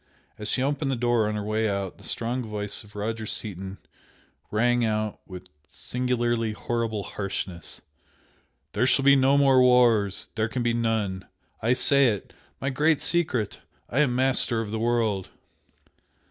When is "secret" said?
12.99-13.59